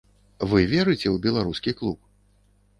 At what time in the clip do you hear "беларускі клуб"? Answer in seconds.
1.27-1.99